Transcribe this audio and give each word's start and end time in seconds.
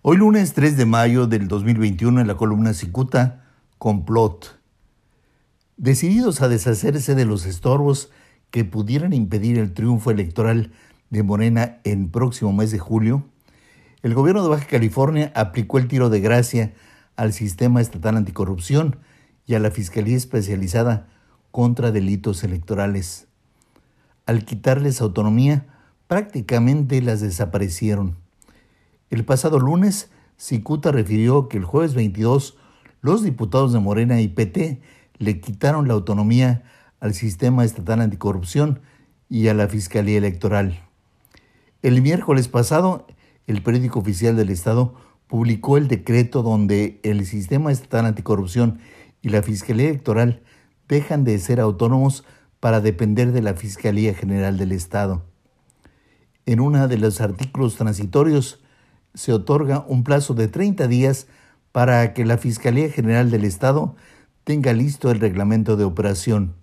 Hoy 0.00 0.16
lunes 0.16 0.52
3 0.52 0.76
de 0.76 0.86
mayo 0.86 1.26
del 1.26 1.48
2021 1.48 2.20
en 2.20 2.28
la 2.28 2.36
columna 2.36 2.72
Cicuta, 2.72 3.44
complot. 3.78 4.60
Decididos 5.76 6.40
a 6.40 6.48
deshacerse 6.48 7.16
de 7.16 7.24
los 7.24 7.46
estorbos 7.46 8.08
que 8.52 8.64
pudieran 8.64 9.12
impedir 9.12 9.58
el 9.58 9.74
triunfo 9.74 10.12
electoral 10.12 10.70
de 11.10 11.24
Morena 11.24 11.80
en 11.82 12.12
próximo 12.12 12.52
mes 12.52 12.70
de 12.70 12.78
julio, 12.78 13.24
el 14.04 14.14
gobierno 14.14 14.44
de 14.44 14.50
Baja 14.50 14.68
California 14.68 15.32
aplicó 15.34 15.78
el 15.78 15.88
tiro 15.88 16.10
de 16.10 16.20
gracia 16.20 16.74
al 17.16 17.32
sistema 17.32 17.80
estatal 17.80 18.16
anticorrupción 18.16 19.00
y 19.46 19.56
a 19.56 19.58
la 19.58 19.72
Fiscalía 19.72 20.16
Especializada 20.16 21.08
contra 21.50 21.90
Delitos 21.90 22.44
Electorales. 22.44 23.26
Al 24.26 24.44
quitarles 24.44 25.00
autonomía, 25.00 25.66
prácticamente 26.06 27.02
las 27.02 27.20
desaparecieron. 27.20 28.27
El 29.10 29.24
pasado 29.24 29.58
lunes, 29.58 30.10
Cicuta 30.36 30.92
refirió 30.92 31.48
que 31.48 31.56
el 31.56 31.64
jueves 31.64 31.94
22 31.94 32.56
los 33.00 33.22
diputados 33.22 33.72
de 33.72 33.78
Morena 33.78 34.20
y 34.20 34.28
PT 34.28 34.82
le 35.18 35.40
quitaron 35.40 35.88
la 35.88 35.94
autonomía 35.94 36.64
al 37.00 37.14
sistema 37.14 37.64
estatal 37.64 38.00
anticorrupción 38.00 38.80
y 39.28 39.48
a 39.48 39.54
la 39.54 39.68
Fiscalía 39.68 40.18
Electoral. 40.18 40.80
El 41.82 42.02
miércoles 42.02 42.48
pasado, 42.48 43.06
el 43.46 43.62
periódico 43.62 44.00
oficial 44.00 44.36
del 44.36 44.50
Estado 44.50 44.94
publicó 45.26 45.76
el 45.76 45.88
decreto 45.88 46.42
donde 46.42 47.00
el 47.02 47.24
sistema 47.24 47.70
estatal 47.70 48.06
anticorrupción 48.06 48.80
y 49.22 49.28
la 49.28 49.42
Fiscalía 49.42 49.88
Electoral 49.88 50.42
dejan 50.88 51.24
de 51.24 51.38
ser 51.38 51.60
autónomos 51.60 52.24
para 52.60 52.80
depender 52.80 53.32
de 53.32 53.42
la 53.42 53.54
Fiscalía 53.54 54.12
General 54.12 54.58
del 54.58 54.72
Estado. 54.72 55.24
En 56.46 56.60
uno 56.60 56.88
de 56.88 56.98
los 56.98 57.20
artículos 57.20 57.76
transitorios, 57.76 58.62
se 59.14 59.32
otorga 59.32 59.84
un 59.88 60.04
plazo 60.04 60.34
de 60.34 60.48
30 60.48 60.86
días 60.88 61.26
para 61.72 62.14
que 62.14 62.24
la 62.24 62.38
Fiscalía 62.38 62.90
General 62.90 63.30
del 63.30 63.44
Estado 63.44 63.96
tenga 64.44 64.72
listo 64.72 65.10
el 65.10 65.20
reglamento 65.20 65.76
de 65.76 65.84
operación. 65.84 66.54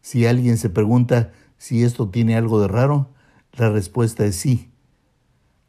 Si 0.00 0.26
alguien 0.26 0.58
se 0.58 0.68
pregunta 0.68 1.32
si 1.58 1.84
esto 1.84 2.10
tiene 2.10 2.36
algo 2.36 2.60
de 2.60 2.68
raro, 2.68 3.10
la 3.52 3.70
respuesta 3.70 4.24
es 4.24 4.36
sí. 4.36 4.70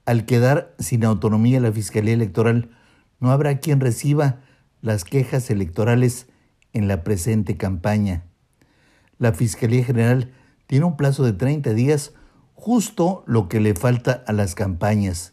Al 0.05 0.25
quedar 0.25 0.73
sin 0.79 1.05
autonomía 1.05 1.59
la 1.59 1.71
Fiscalía 1.71 2.13
Electoral, 2.13 2.71
no 3.19 3.31
habrá 3.31 3.59
quien 3.59 3.79
reciba 3.79 4.39
las 4.81 5.05
quejas 5.05 5.49
electorales 5.49 6.27
en 6.73 6.87
la 6.87 7.03
presente 7.03 7.57
campaña. 7.57 8.23
La 9.19 9.33
Fiscalía 9.33 9.85
General 9.85 10.31
tiene 10.65 10.85
un 10.85 10.97
plazo 10.97 11.23
de 11.23 11.33
30 11.33 11.73
días, 11.73 12.13
justo 12.55 13.23
lo 13.27 13.47
que 13.47 13.59
le 13.59 13.75
falta 13.75 14.23
a 14.27 14.33
las 14.33 14.55
campañas. 14.55 15.32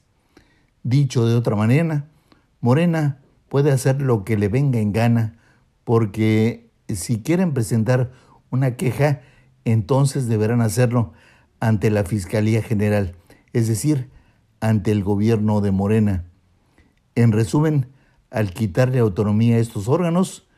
Dicho 0.83 1.27
de 1.27 1.35
otra 1.35 1.57
manera, 1.57 2.07
Morena 2.61 3.19
puede 3.49 3.71
hacer 3.73 4.01
lo 4.01 4.25
que 4.25 4.39
le 4.39 4.49
venga 4.49 4.79
en 4.79 4.93
gana, 4.93 5.39
porque 5.85 6.71
si 6.89 7.21
quieren 7.21 7.53
presentar 7.53 8.13
una 8.51 8.77
queja, 8.77 9.21
entonces 9.65 10.29
deberán 10.29 10.61
hacerlo 10.61 11.13
ante 11.59 11.91
la 11.91 12.05
Fiscalía 12.05 12.63
General, 12.63 13.15
es 13.53 13.69
decir, 13.69 14.11
ante 14.61 14.93
el 14.93 15.05
gobierno 15.05 15.61
de 15.61 15.71
Morena. 15.71 16.25
En 17.15 17.33
resumen, 17.33 17.89
al 18.31 18.53
quitarle 18.53 18.99
autonomía 18.99 19.57
a 19.57 19.61
estos 19.61 19.89
órganos, 19.89 20.49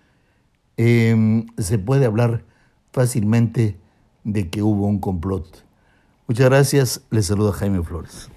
em, 0.77 1.47
se 1.59 1.79
puede 1.79 2.07
hablar 2.07 2.45
fácilmente 2.93 3.79
de 4.25 4.49
que 4.51 4.63
hubo 4.63 4.87
un 4.87 5.01
complot. 5.01 5.65
Muchas 6.29 6.47
gracias, 6.47 7.03
les 7.11 7.27
saluda 7.27 7.53
Jaime 7.53 7.83
Flores. 7.83 8.31